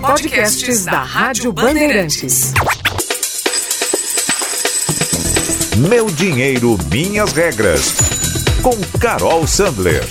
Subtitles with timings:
[0.00, 2.52] Podcasts da Rádio Bandeirantes.
[5.88, 7.96] Meu dinheiro, minhas regras.
[8.62, 10.04] Com Carol Sandler.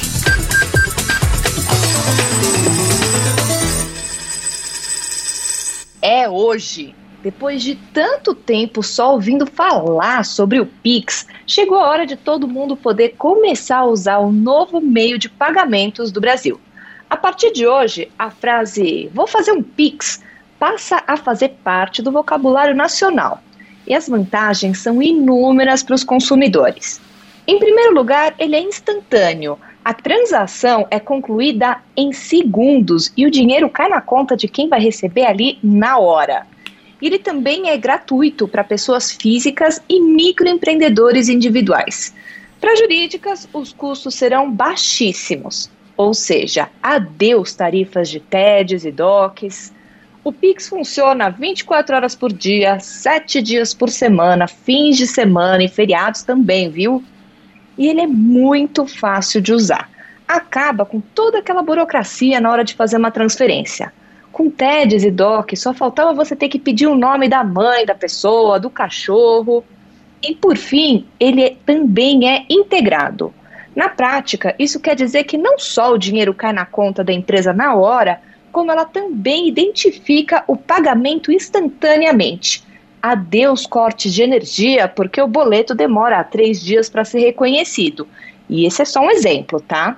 [6.02, 6.96] É hoje.
[7.22, 12.48] Depois de tanto tempo só ouvindo falar sobre o Pix, chegou a hora de todo
[12.48, 16.60] mundo poder começar a usar o novo meio de pagamentos do Brasil.
[17.10, 20.24] A partir de hoje, a frase vou fazer um Pix
[20.60, 23.42] passa a fazer parte do vocabulário nacional.
[23.88, 27.00] E as vantagens são inúmeras para os consumidores.
[27.48, 29.60] Em primeiro lugar, ele é instantâneo.
[29.84, 34.80] A transação é concluída em segundos e o dinheiro cai na conta de quem vai
[34.80, 36.48] receber ali na hora.
[37.00, 42.16] Ele também é gratuito para pessoas físicas e microempreendedores individuais.
[42.60, 49.74] Para jurídicas, os custos serão baixíssimos, ou seja, adeus tarifas de TEDs e DOCs.
[50.24, 55.68] O Pix funciona 24 horas por dia, 7 dias por semana, fins de semana e
[55.68, 57.04] feriados também, viu?
[57.78, 59.90] E ele é muito fácil de usar.
[60.28, 63.94] Acaba com toda aquela burocracia na hora de fazer uma transferência.
[64.32, 67.96] Com TEDs e DOC, só faltava você ter que pedir o nome da mãe da
[67.96, 69.64] pessoa, do cachorro.
[70.22, 73.34] E por fim, ele também é integrado.
[73.76, 77.52] Na prática, isso quer dizer que não só o dinheiro cai na conta da empresa
[77.52, 82.64] na hora, como ela também identifica o pagamento instantaneamente.
[83.02, 88.08] Adeus cortes de energia, porque o boleto demora três dias para ser reconhecido.
[88.50, 89.98] E esse é só um exemplo, tá?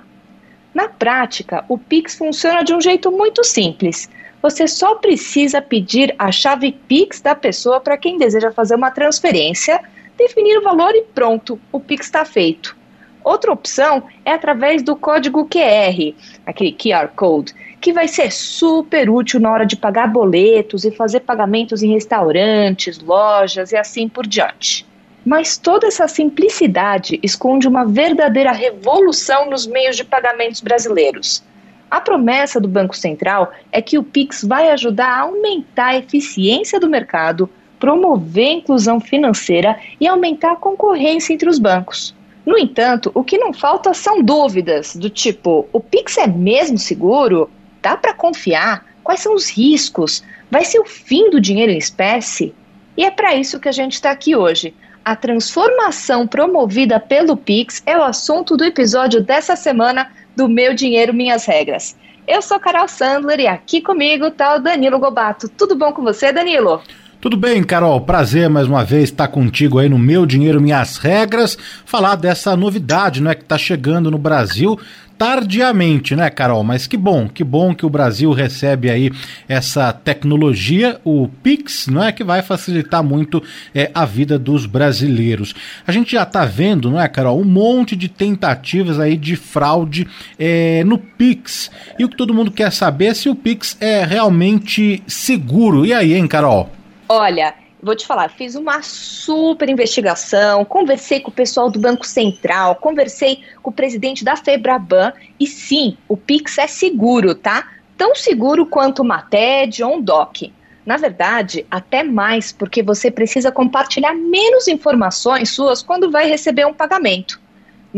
[0.74, 4.10] Na prática, o Pix funciona de um jeito muito simples.
[4.42, 9.80] Você só precisa pedir a chave Pix da pessoa para quem deseja fazer uma transferência,
[10.16, 12.77] definir o valor e pronto, o Pix está feito.
[13.22, 16.14] Outra opção é através do código QR,
[16.46, 21.20] aquele QR Code, que vai ser super útil na hora de pagar boletos e fazer
[21.20, 24.86] pagamentos em restaurantes, lojas e assim por diante.
[25.24, 31.42] Mas toda essa simplicidade esconde uma verdadeira revolução nos meios de pagamentos brasileiros.
[31.90, 36.78] A promessa do Banco Central é que o Pix vai ajudar a aumentar a eficiência
[36.78, 42.14] do mercado, promover a inclusão financeira e aumentar a concorrência entre os bancos.
[42.48, 47.50] No entanto, o que não falta são dúvidas do tipo: o Pix é mesmo seguro?
[47.82, 48.86] Dá para confiar?
[49.04, 50.24] Quais são os riscos?
[50.50, 52.54] Vai ser o fim do dinheiro em espécie?
[52.96, 54.74] E é para isso que a gente está aqui hoje.
[55.04, 61.12] A transformação promovida pelo Pix é o assunto do episódio dessa semana do Meu Dinheiro
[61.12, 61.94] Minhas Regras.
[62.26, 65.50] Eu sou Carol Sandler e aqui comigo está o Danilo Gobato.
[65.50, 66.80] Tudo bom com você, Danilo?
[67.20, 68.00] Tudo bem, Carol?
[68.02, 73.20] Prazer mais uma vez estar contigo aí no Meu Dinheiro Minhas Regras, falar dessa novidade,
[73.20, 74.78] né, que está chegando no Brasil
[75.18, 76.62] tardiamente, né, Carol?
[76.62, 79.10] Mas que bom, que bom que o Brasil recebe aí
[79.48, 83.42] essa tecnologia, o Pix, não é que vai facilitar muito
[83.74, 85.56] é, a vida dos brasileiros.
[85.84, 90.06] A gente já está vendo, não é, Carol, um monte de tentativas aí de fraude
[90.38, 91.68] é, no Pix.
[91.98, 95.84] E o que todo mundo quer saber é se o Pix é realmente seguro.
[95.84, 96.77] E aí, hein, Carol?
[97.08, 102.74] Olha, vou te falar, fiz uma super investigação, conversei com o pessoal do Banco Central,
[102.76, 107.66] conversei com o presidente da Febraban e sim, o Pix é seguro, tá?
[107.96, 110.52] Tão seguro quanto uma TED ou um DOC.
[110.84, 116.74] Na verdade, até mais, porque você precisa compartilhar menos informações suas quando vai receber um
[116.74, 117.40] pagamento.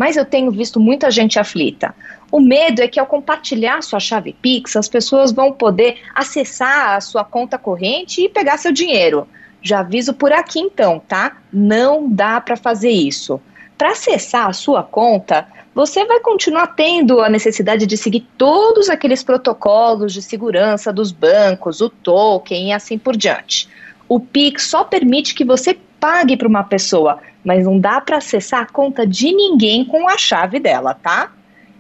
[0.00, 1.94] Mas eu tenho visto muita gente aflita.
[2.32, 7.02] O medo é que ao compartilhar sua chave Pix, as pessoas vão poder acessar a
[7.02, 9.28] sua conta corrente e pegar seu dinheiro.
[9.60, 11.36] Já aviso por aqui então, tá?
[11.52, 13.38] Não dá para fazer isso.
[13.76, 19.22] Para acessar a sua conta, você vai continuar tendo a necessidade de seguir todos aqueles
[19.22, 23.68] protocolos de segurança dos bancos, o token e assim por diante.
[24.08, 28.62] O Pix só permite que você pague para uma pessoa, mas não dá para acessar
[28.62, 31.32] a conta de ninguém com a chave dela, tá?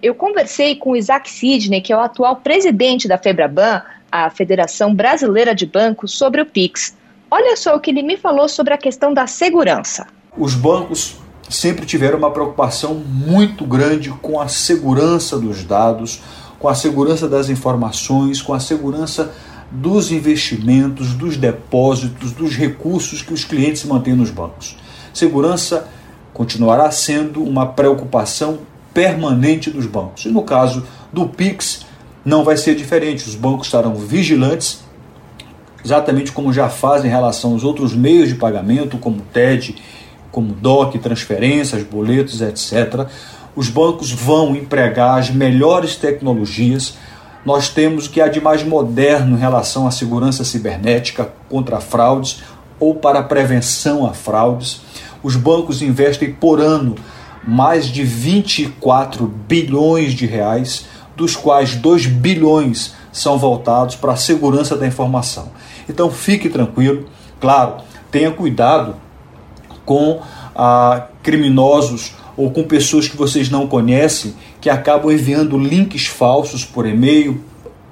[0.02, 4.94] Eu conversei com o Isaac Sidney, que é o atual presidente da Febraban, a Federação
[4.94, 6.96] Brasileira de Bancos, sobre o Pix.
[7.30, 10.06] Olha só o que ele me falou sobre a questão da segurança.
[10.36, 11.16] Os bancos
[11.48, 16.20] sempre tiveram uma preocupação muito grande com a segurança dos dados,
[16.58, 19.32] com a segurança das informações, com a segurança
[19.70, 24.76] dos investimentos, dos depósitos, dos recursos que os clientes mantêm nos bancos.
[25.12, 25.88] Segurança
[26.32, 28.60] continuará sendo uma preocupação
[28.94, 30.24] permanente dos bancos.
[30.24, 31.86] E no caso do Pix,
[32.24, 33.28] não vai ser diferente.
[33.28, 34.82] Os bancos estarão vigilantes,
[35.84, 39.76] exatamente como já fazem em relação aos outros meios de pagamento, como TED,
[40.30, 43.06] como DOC, transferências, boletos, etc.
[43.56, 46.94] Os bancos vão empregar as melhores tecnologias
[47.44, 52.42] nós temos o que há de mais moderno em relação à segurança cibernética contra fraudes
[52.80, 54.80] ou para prevenção a fraudes.
[55.22, 56.96] Os bancos investem por ano
[57.46, 60.86] mais de 24 bilhões de reais,
[61.16, 65.50] dos quais 2 bilhões são voltados para a segurança da informação.
[65.88, 67.06] Então fique tranquilo,
[67.40, 67.76] claro,
[68.10, 68.96] tenha cuidado
[69.84, 70.20] com
[70.54, 76.86] ah, criminosos ou com pessoas que vocês não conhecem que acabam enviando links falsos por
[76.86, 77.42] e-mail,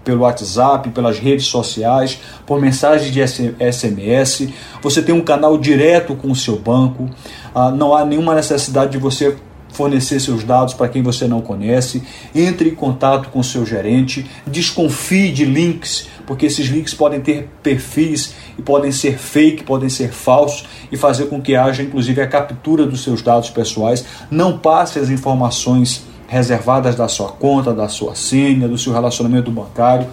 [0.08, 4.48] pelo WhatsApp, pelas redes sociais, por mensagem de SMS.
[4.80, 7.10] Você tem um canal direto com o seu banco.
[7.54, 9.36] Ah, não há nenhuma necessidade de você
[9.70, 12.02] fornecer seus dados para quem você não conhece,
[12.34, 18.32] entre em contato com seu gerente, desconfie de links, porque esses links podem ter perfis
[18.58, 22.86] e podem ser fake, podem ser falsos e fazer com que haja inclusive a captura
[22.86, 24.06] dos seus dados pessoais.
[24.30, 30.06] Não passe as informações reservadas da sua conta, da sua senha, do seu relacionamento bancário.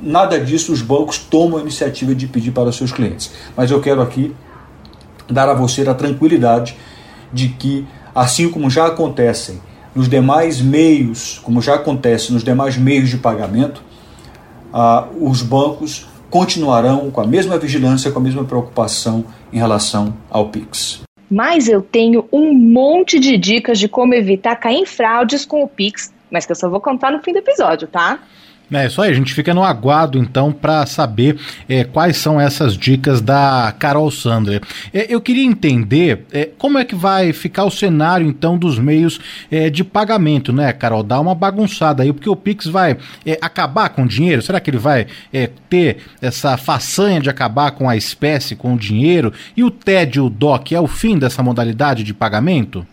[0.00, 3.30] Nada disso os bancos tomam a iniciativa de pedir para os seus clientes.
[3.54, 4.34] Mas eu quero aqui
[5.30, 6.76] dar a você a tranquilidade
[7.32, 9.60] de que assim como já acontecem
[9.94, 13.82] nos demais meios, como já acontece nos demais meios de pagamento,
[14.72, 20.48] ah, os bancos continuarão com a mesma vigilância, com a mesma preocupação em relação ao
[20.48, 21.07] Pix.
[21.30, 25.68] Mas eu tenho um monte de dicas de como evitar cair em fraudes com o
[25.68, 28.20] Pix, mas que eu só vou contar no fim do episódio, tá?
[28.70, 32.76] É isso aí, a gente fica no aguardo então para saber é, quais são essas
[32.76, 34.60] dicas da Carol Sandler.
[34.92, 39.18] É, eu queria entender é, como é que vai ficar o cenário então dos meios
[39.50, 41.02] é, de pagamento, né, Carol?
[41.02, 44.42] Dá uma bagunçada aí, porque o Pix vai é, acabar com o dinheiro?
[44.42, 48.78] Será que ele vai é, ter essa façanha de acabar com a espécie, com o
[48.78, 49.32] dinheiro?
[49.56, 52.86] E o TED, o DOC, é o fim dessa modalidade de pagamento?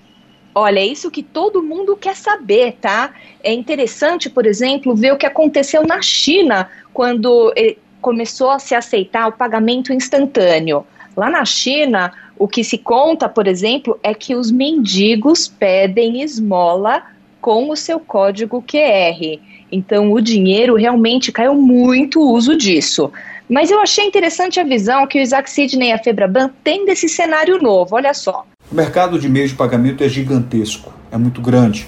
[0.58, 3.14] Olha, é isso que todo mundo quer saber, tá?
[3.44, 8.74] É interessante, por exemplo, ver o que aconteceu na China quando eh, começou a se
[8.74, 10.88] aceitar o pagamento instantâneo.
[11.18, 17.04] Lá na China, o que se conta, por exemplo, é que os mendigos pedem esmola
[17.42, 19.40] com o seu código QR.
[19.70, 23.12] Então, o dinheiro realmente caiu muito o uso disso.
[23.50, 27.10] Mas eu achei interessante a visão que o Isaac Sidney e a Febraban têm desse
[27.10, 27.96] cenário novo.
[27.96, 28.46] Olha só.
[28.72, 31.88] O mercado de meios de pagamento é gigantesco, é muito grande.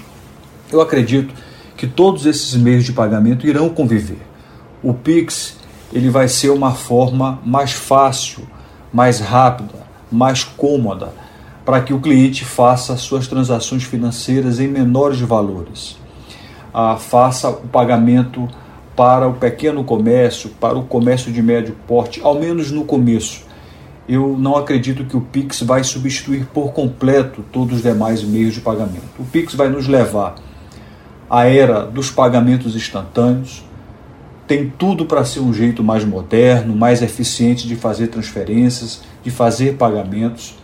[0.70, 1.34] Eu acredito
[1.76, 4.22] que todos esses meios de pagamento irão conviver.
[4.80, 5.56] O Pix
[5.92, 8.46] ele vai ser uma forma mais fácil,
[8.92, 11.12] mais rápida, mais cômoda
[11.64, 15.98] para que o cliente faça suas transações financeiras em menores valores.
[16.72, 18.48] Ah, faça o pagamento
[18.96, 23.47] para o pequeno comércio, para o comércio de médio porte, ao menos no começo
[24.08, 28.60] eu não acredito que o Pix vai substituir por completo todos os demais meios de
[28.60, 29.04] pagamento.
[29.18, 30.36] O Pix vai nos levar
[31.28, 33.62] à era dos pagamentos instantâneos,
[34.46, 39.76] tem tudo para ser um jeito mais moderno, mais eficiente de fazer transferências, de fazer
[39.76, 40.56] pagamentos.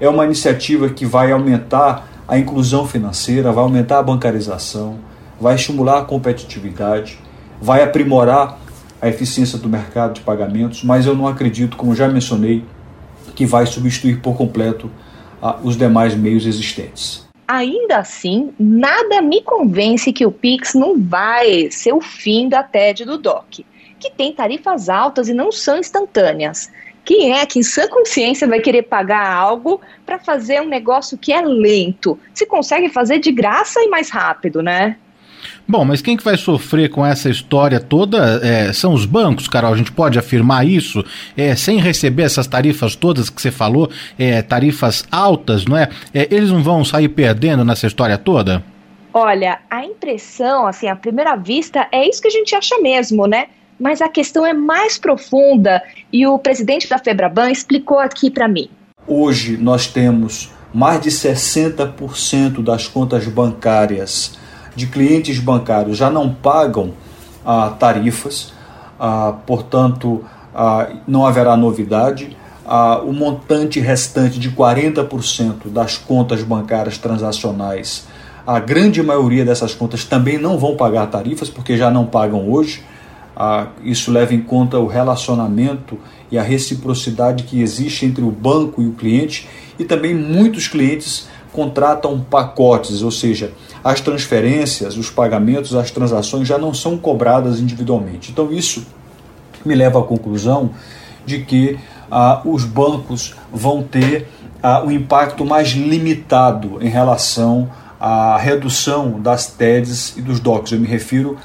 [0.00, 4.96] É uma iniciativa que vai aumentar a inclusão financeira, vai aumentar a bancarização,
[5.38, 7.18] vai estimular a competitividade,
[7.60, 8.58] vai aprimorar
[9.02, 12.64] a eficiência do mercado de pagamentos, mas eu não acredito, como já mencionei,
[13.36, 14.90] que vai substituir por completo
[15.40, 17.24] ah, os demais meios existentes.
[17.46, 23.04] Ainda assim, nada me convence que o Pix não vai ser o fim da TED
[23.04, 23.64] do DOC,
[24.00, 26.68] que tem tarifas altas e não são instantâneas.
[27.04, 31.32] Quem é que em sã consciência vai querer pagar algo para fazer um negócio que
[31.32, 32.18] é lento?
[32.34, 34.96] Se consegue fazer de graça e mais rápido, né?
[35.68, 39.72] Bom, mas quem que vai sofrer com essa história toda é, são os bancos, Carol.
[39.72, 41.04] A gente pode afirmar isso
[41.36, 45.88] é, sem receber essas tarifas todas que você falou, é, tarifas altas, não é?
[46.14, 46.28] é?
[46.30, 48.62] Eles não vão sair perdendo nessa história toda?
[49.12, 53.46] Olha, a impressão, assim, à primeira vista, é isso que a gente acha mesmo, né?
[53.78, 55.82] Mas a questão é mais profunda
[56.12, 58.70] e o presidente da Febraban explicou aqui para mim.
[59.06, 64.38] Hoje nós temos mais de 60% das contas bancárias
[64.76, 66.92] de clientes bancários já não pagam
[67.44, 68.52] ah, tarifas,
[69.00, 72.36] ah, portanto, ah, não haverá novidade.
[72.64, 78.06] Ah, o montante restante de 40% das contas bancárias transacionais,
[78.46, 82.82] a grande maioria dessas contas também não vão pagar tarifas, porque já não pagam hoje.
[83.36, 85.98] Ah, isso leva em conta o relacionamento
[86.30, 91.28] e a reciprocidade que existe entre o banco e o cliente, e também muitos clientes
[91.52, 93.52] contratam pacotes, ou seja,
[93.86, 98.32] as transferências, os pagamentos, as transações já não são cobradas individualmente.
[98.32, 98.84] Então, isso
[99.64, 100.70] me leva à conclusão
[101.24, 101.78] de que
[102.10, 104.26] ah, os bancos vão ter
[104.60, 110.72] ah, um impacto mais limitado em relação à redução das TEDs e dos DOCs.
[110.72, 111.38] Eu me refiro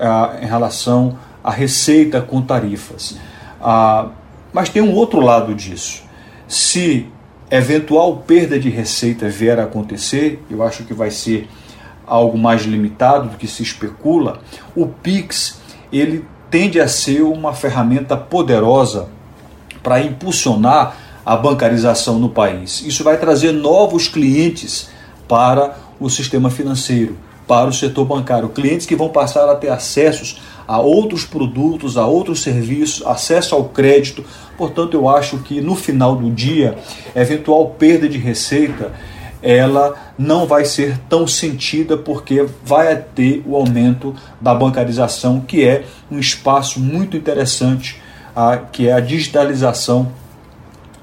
[0.00, 3.16] ah, em relação à receita com tarifas.
[3.62, 4.08] Ah,
[4.52, 6.02] mas tem um outro lado disso.
[6.48, 7.06] Se
[7.48, 11.48] eventual perda de receita vier a acontecer, eu acho que vai ser
[12.10, 14.40] algo mais limitado do que se especula,
[14.74, 15.60] o Pix
[15.92, 19.08] ele tende a ser uma ferramenta poderosa
[19.82, 22.82] para impulsionar a bancarização no país.
[22.84, 24.90] Isso vai trazer novos clientes
[25.28, 30.40] para o sistema financeiro, para o setor bancário, clientes que vão passar a ter acessos
[30.66, 34.24] a outros produtos, a outros serviços, acesso ao crédito.
[34.56, 36.78] Portanto, eu acho que no final do dia,
[37.14, 38.92] eventual perda de receita
[39.42, 45.84] ela não vai ser tão sentida porque vai ter o aumento da bancarização, que é
[46.10, 48.00] um espaço muito interessante,
[48.34, 50.12] a, que é a digitalização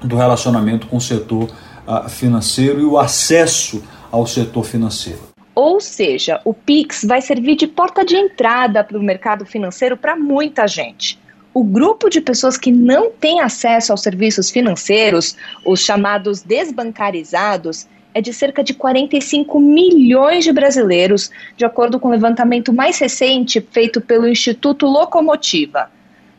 [0.00, 1.50] do relacionamento com o setor
[1.86, 5.28] a, financeiro e o acesso ao setor financeiro.
[5.54, 10.14] Ou seja, o Pix vai servir de porta de entrada para o mercado financeiro para
[10.14, 11.18] muita gente.
[11.52, 18.20] O grupo de pessoas que não tem acesso aos serviços financeiros, os chamados desbancarizados, é
[18.20, 24.00] de cerca de 45 milhões de brasileiros, de acordo com o levantamento mais recente feito
[24.00, 25.90] pelo Instituto Locomotiva.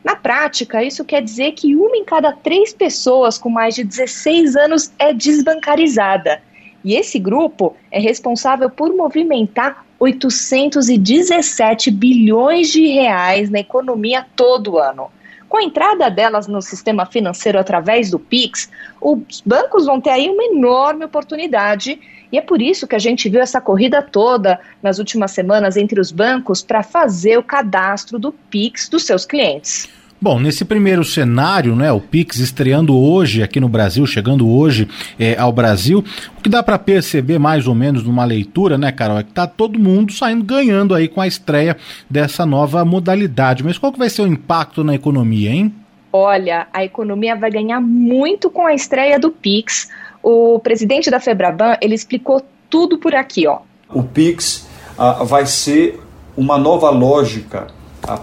[0.02, 4.56] Na prática, isso quer dizer que uma em cada três pessoas com mais de 16
[4.56, 6.40] anos é desbancarizada.
[6.82, 15.10] E esse grupo é responsável por movimentar 817 bilhões de reais na economia todo ano.
[15.50, 20.30] Com a entrada delas no sistema financeiro através do Pix, os bancos vão ter aí
[20.30, 22.00] uma enorme oportunidade.
[22.30, 25.98] E é por isso que a gente viu essa corrida toda nas últimas semanas entre
[25.98, 29.88] os bancos para fazer o cadastro do Pix dos seus clientes.
[30.22, 34.86] Bom, nesse primeiro cenário, né, o Pix estreando hoje aqui no Brasil, chegando hoje
[35.18, 36.04] é, ao Brasil,
[36.36, 39.46] o que dá para perceber mais ou menos numa leitura, né, Carol, é que tá
[39.46, 41.74] todo mundo saindo ganhando aí com a estreia
[42.08, 43.64] dessa nova modalidade.
[43.64, 45.74] Mas qual que vai ser o impacto na economia, hein?
[46.12, 49.88] Olha, a economia vai ganhar muito com a estreia do Pix.
[50.22, 53.60] O presidente da Febraban, ele explicou tudo por aqui, ó.
[53.88, 55.98] O Pix ah, vai ser
[56.36, 57.68] uma nova lógica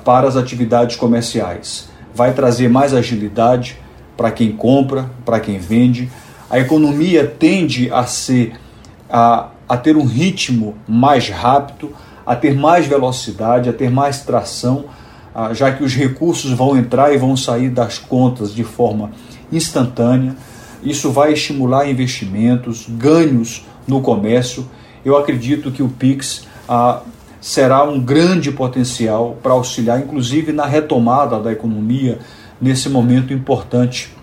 [0.04, 1.90] para as atividades comerciais.
[2.14, 3.78] Vai trazer mais agilidade
[4.16, 6.10] para quem compra, para quem vende.
[6.50, 8.54] A economia tende a ser
[9.10, 11.94] a, a ter um ritmo mais rápido,
[12.26, 14.86] a ter mais velocidade, a ter mais tração,
[15.54, 19.12] já que os recursos vão entrar e vão sair das contas de forma
[19.52, 20.36] instantânea.
[20.84, 24.68] Isso vai estimular investimentos, ganhos no comércio.
[25.06, 26.48] Eu acredito que o Pix
[27.48, 32.20] será um grande potencial para auxiliar, inclusive, na retomada da economia
[32.60, 34.14] nesse momento importante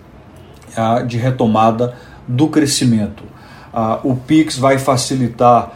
[0.77, 1.95] ah, de retomada
[2.27, 3.23] do crescimento.
[3.73, 5.71] Ah, o PIX vai facilitar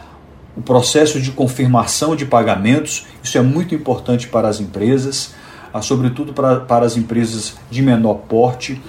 [0.56, 5.34] o processo de confirmação de pagamentos, isso é muito importante para as empresas,
[5.74, 8.80] ah, sobretudo para, para as empresas de menor porte.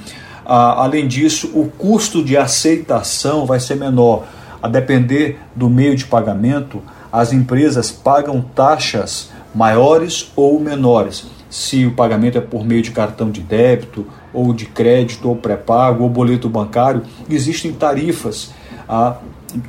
[0.46, 4.24] além disso, o custo de aceitação vai ser menor,
[4.62, 11.26] a depender do meio de pagamento as empresas pagam taxas maiores ou menores.
[11.50, 16.04] Se o pagamento é por meio de cartão de débito, ou de crédito, ou pré-pago,
[16.04, 18.52] ou boleto bancário, existem tarifas
[18.88, 19.18] ah,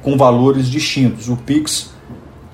[0.00, 1.28] com valores distintos.
[1.28, 1.90] O Pix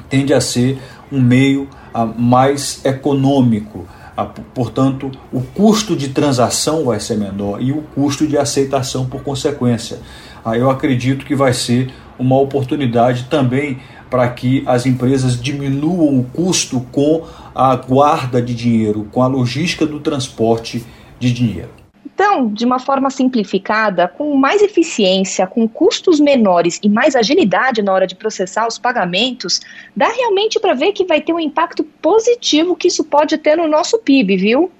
[0.08, 0.78] tende a ser
[1.12, 3.86] um meio ah, mais econômico.
[4.16, 9.22] Ah, portanto, o custo de transação vai ser menor e o custo de aceitação por
[9.22, 9.98] consequência.
[10.42, 13.78] Ah, eu acredito que vai ser uma oportunidade também
[14.10, 19.86] para que as empresas diminuam o custo com a guarda de dinheiro, com a logística
[19.86, 20.84] do transporte
[21.18, 21.70] de dinheiro.
[22.18, 27.92] Então, de uma forma simplificada, com mais eficiência, com custos menores e mais agilidade na
[27.92, 29.60] hora de processar os pagamentos,
[29.94, 33.68] dá realmente para ver que vai ter um impacto positivo que isso pode ter no
[33.68, 34.72] nosso PIB, viu?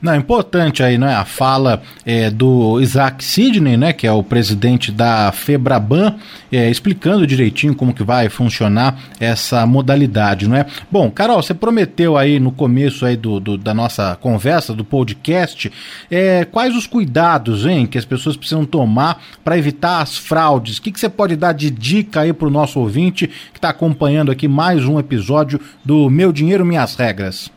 [0.00, 4.22] Não, é importante aí, né, a fala é, do Isaac Sidney, né, que é o
[4.22, 6.16] presidente da Febraban,
[6.52, 10.66] é, explicando direitinho como que vai funcionar essa modalidade, não é?
[10.90, 15.72] Bom, Carol, você prometeu aí no começo aí do, do da nossa conversa, do podcast,
[16.10, 20.78] é, quais os cuidados, hein, que as pessoas precisam tomar para evitar as fraudes?
[20.78, 23.70] O que, que você pode dar de dica aí para o nosso ouvinte que está
[23.70, 27.55] acompanhando aqui mais um episódio do Meu Dinheiro Minhas Regras?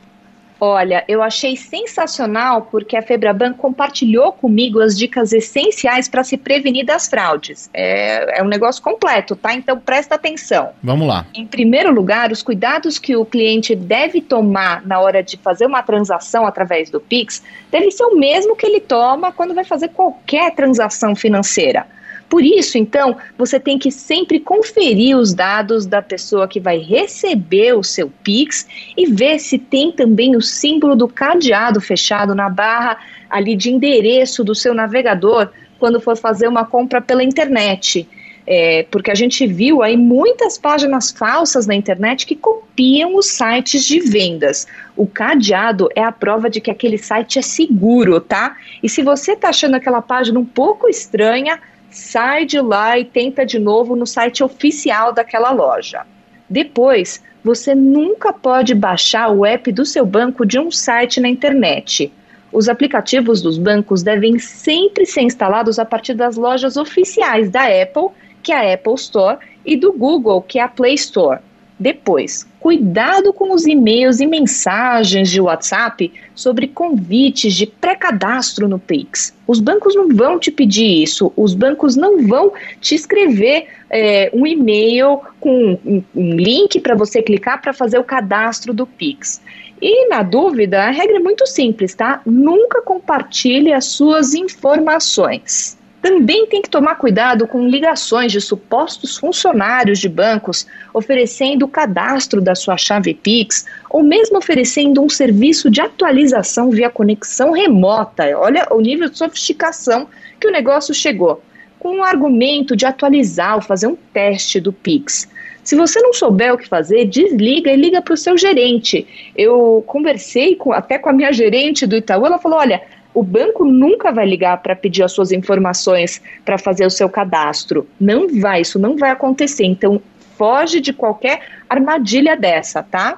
[0.59, 6.85] Olha, eu achei sensacional porque a Febraban compartilhou comigo as dicas essenciais para se prevenir
[6.85, 7.69] das fraudes.
[7.73, 9.53] É, é, um negócio completo, tá?
[9.53, 10.71] Então presta atenção.
[10.83, 11.25] Vamos lá.
[11.33, 15.81] Em primeiro lugar, os cuidados que o cliente deve tomar na hora de fazer uma
[15.81, 20.53] transação através do Pix deve ser o mesmo que ele toma quando vai fazer qualquer
[20.55, 21.87] transação financeira.
[22.29, 27.73] Por isso, então, você tem que sempre conferir os dados da pessoa que vai receber
[27.73, 32.99] o seu Pix e ver se tem também o símbolo do cadeado fechado na barra
[33.27, 38.07] ali de endereço do seu navegador quando for fazer uma compra pela internet.
[38.45, 43.85] É, porque a gente viu aí muitas páginas falsas na internet que copiam os sites
[43.85, 44.67] de vendas.
[44.95, 48.57] O cadeado é a prova de que aquele site é seguro, tá?
[48.81, 51.59] E se você tá achando aquela página um pouco estranha,
[51.89, 56.05] sai de lá e tenta de novo no site oficial daquela loja.
[56.49, 62.11] Depois, você nunca pode baixar o app do seu banco de um site na internet.
[62.51, 68.09] Os aplicativos dos bancos devem sempre ser instalados a partir das lojas oficiais da Apple,
[68.41, 71.39] que é a Apple Store, e do Google, que é a Play Store.
[71.79, 79.33] Depois, cuidado com os e-mails e mensagens de WhatsApp sobre convites de pré-cadastro no Pix.
[79.47, 84.45] Os bancos não vão te pedir isso, os bancos não vão te escrever é, um
[84.45, 89.41] e-mail com um, um link para você clicar para fazer o cadastro do Pix.
[89.81, 92.21] E na dúvida, a regra é muito simples, tá?
[92.25, 95.78] Nunca compartilhe as suas informações.
[96.01, 102.39] Também tem que tomar cuidado com ligações de supostos funcionários de bancos oferecendo o cadastro
[102.39, 108.23] da sua chave Pix ou mesmo oferecendo um serviço de atualização via conexão remota.
[108.37, 110.07] Olha o nível de sofisticação
[110.39, 111.43] que o negócio chegou.
[111.77, 115.27] Com o argumento de atualizar ou fazer um teste do Pix.
[115.63, 119.05] Se você não souber o que fazer, desliga e liga para o seu gerente.
[119.35, 122.81] Eu conversei com, até com a minha gerente do Itaú, ela falou: olha,
[123.13, 127.87] o banco nunca vai ligar para pedir as suas informações para fazer o seu cadastro.
[127.99, 129.65] Não vai, isso não vai acontecer.
[129.65, 130.01] Então,
[130.37, 133.17] foge de qualquer armadilha dessa, tá?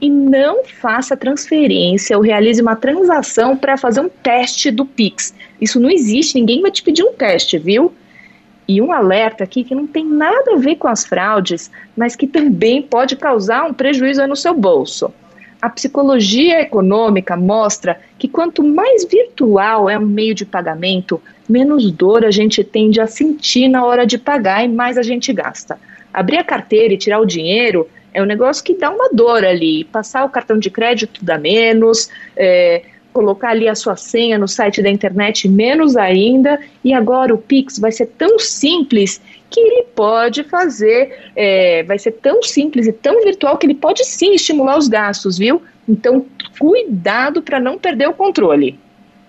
[0.00, 5.32] E não faça transferência ou realize uma transação para fazer um teste do Pix.
[5.60, 7.92] Isso não existe, ninguém vai te pedir um teste, viu?
[8.66, 12.26] E um alerta aqui que não tem nada a ver com as fraudes, mas que
[12.26, 15.12] também pode causar um prejuízo no seu bolso.
[15.62, 22.24] A psicologia econômica mostra que quanto mais virtual é um meio de pagamento, menos dor
[22.24, 25.78] a gente tende a sentir na hora de pagar e mais a gente gasta.
[26.12, 29.84] Abrir a carteira e tirar o dinheiro é um negócio que dá uma dor ali.
[29.84, 34.82] Passar o cartão de crédito dá menos, é, colocar ali a sua senha no site
[34.82, 36.58] da internet, menos ainda.
[36.82, 39.20] E agora o Pix vai ser tão simples
[39.52, 44.04] que ele pode fazer, é, vai ser tão simples e tão virtual que ele pode
[44.04, 45.62] sim estimular os gastos, viu?
[45.88, 46.26] Então,
[46.58, 48.78] cuidado para não perder o controle.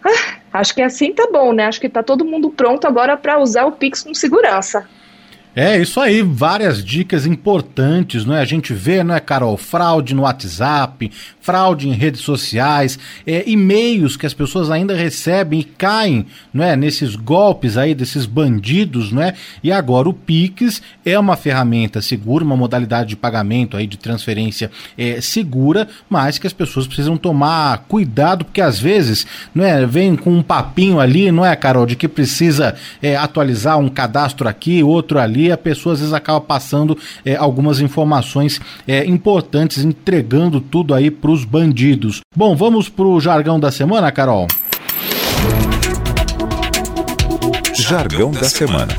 [0.03, 1.65] Ah, acho que assim tá bom, né?
[1.65, 4.87] Acho que tá todo mundo pronto agora para usar o Pix com segurança.
[5.55, 8.41] É, isso aí, várias dicas importantes, não é?
[8.41, 14.17] A gente vê, não é, Carol, fraude no WhatsApp, fraude em redes sociais, é, e-mails
[14.17, 19.21] que as pessoas ainda recebem e caem, não é, nesses golpes aí desses bandidos, não
[19.21, 19.35] é?
[19.63, 24.71] E agora o Pix é uma ferramenta segura, uma modalidade de pagamento aí de transferência
[24.97, 30.15] é, segura, mas que as pessoas precisam tomar cuidado porque às vezes, não é, vem
[30.15, 34.81] com um papinho ali, não é, Carol, de que precisa é, atualizar um cadastro aqui,
[34.81, 40.93] outro ali a pessoa às vezes acaba passando é, algumas informações é, importantes, entregando tudo
[40.93, 42.21] aí para os bandidos.
[42.35, 44.47] Bom, vamos para o jargão da semana, Carol?
[47.75, 48.93] Jargão da semana.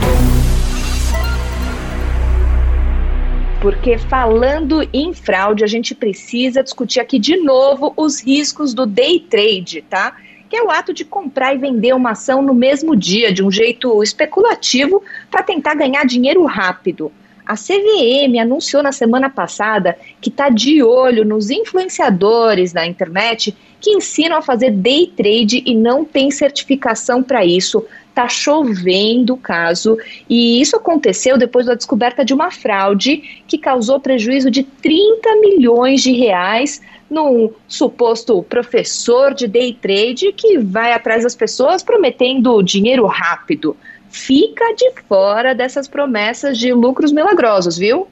[3.65, 9.19] Porque falando em fraude, a gente precisa discutir aqui de novo os riscos do day
[9.19, 10.15] trade, tá?
[10.55, 13.51] Que é o ato de comprar e vender uma ação no mesmo dia, de um
[13.51, 17.11] jeito especulativo, para tentar ganhar dinheiro rápido.
[17.45, 23.91] A CVM anunciou na semana passada que está de olho nos influenciadores na internet que
[23.91, 27.85] ensinam a fazer day trade e não tem certificação para isso.
[28.15, 29.99] Está chovendo o caso
[30.31, 36.01] e isso aconteceu depois da descoberta de uma fraude que causou prejuízo de 30 milhões
[36.01, 43.05] de reais num suposto professor de day trade que vai atrás das pessoas prometendo dinheiro
[43.05, 43.77] rápido.
[44.09, 48.07] Fica de fora dessas promessas de lucros milagrosos, viu?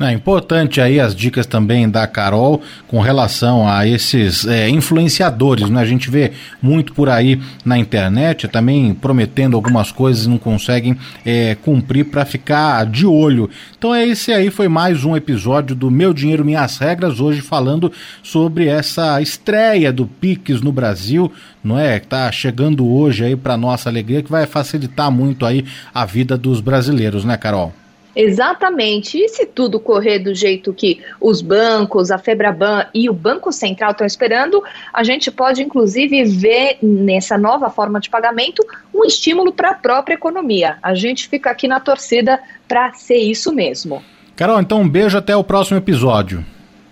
[0.00, 5.80] É importante aí as dicas também da Carol com relação a esses é, influenciadores, né?
[5.80, 10.96] A gente vê muito por aí na internet também prometendo algumas coisas e não conseguem
[11.24, 13.48] é, cumprir para ficar de olho.
[13.78, 17.92] Então é esse aí foi mais um episódio do Meu Dinheiro Minhas Regras, hoje falando
[18.20, 22.00] sobre essa estreia do Pix no Brasil, não é?
[22.00, 26.36] Que tá chegando hoje aí para nossa alegria que vai facilitar muito aí a vida
[26.36, 27.72] dos brasileiros, né, Carol?
[28.14, 29.18] Exatamente.
[29.18, 33.92] E se tudo correr do jeito que os bancos, a Febraban e o Banco Central
[33.92, 39.70] estão esperando, a gente pode inclusive ver nessa nova forma de pagamento um estímulo para
[39.70, 40.76] a própria economia.
[40.82, 44.02] A gente fica aqui na torcida para ser isso mesmo.
[44.36, 46.44] Carol, então um beijo até o próximo episódio.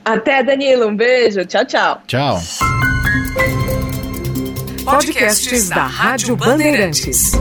[0.04, 0.88] Até, Danilo.
[0.88, 1.44] Um beijo.
[1.44, 2.02] Tchau, tchau.
[2.06, 2.40] Tchau.
[4.84, 7.32] Podcasts da Rádio Bandeirantes.